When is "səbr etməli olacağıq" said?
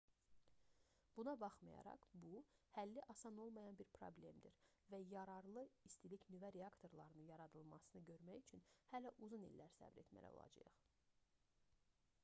9.79-10.83